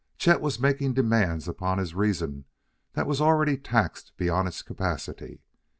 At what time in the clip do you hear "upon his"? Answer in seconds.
1.47-1.93